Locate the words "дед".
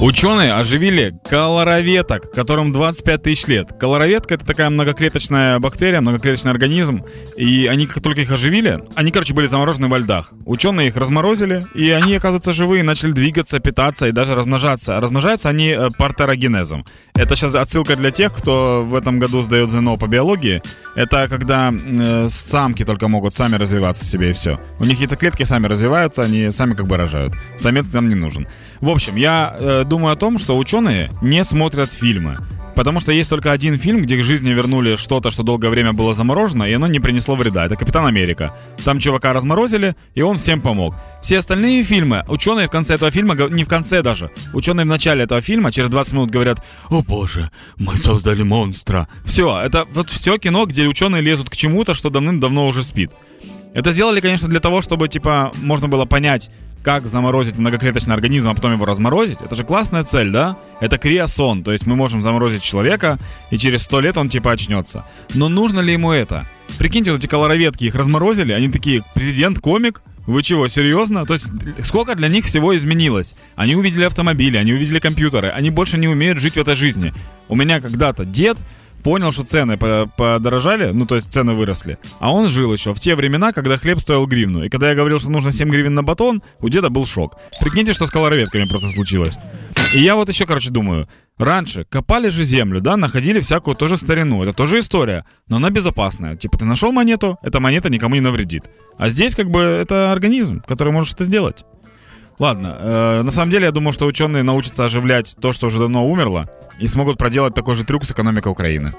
78.26-78.58